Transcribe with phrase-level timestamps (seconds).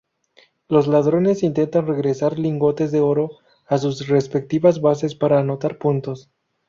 [0.67, 6.31] Los ladrones intentan regresar lingotes de oro a sus respectivas bases para anotar puntos.